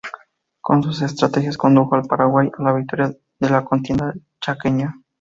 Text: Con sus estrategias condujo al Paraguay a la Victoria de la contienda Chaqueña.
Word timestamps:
Con 0.61 0.81
sus 0.81 1.03
estrategias 1.03 1.57
condujo 1.59 1.93
al 1.93 2.01
Paraguay 2.07 2.49
a 2.57 2.63
la 2.63 2.73
Victoria 2.73 3.15
de 3.39 3.49
la 3.51 3.63
contienda 3.63 4.15
Chaqueña. 4.39 4.95